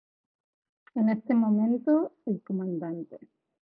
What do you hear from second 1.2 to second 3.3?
momento el comandante.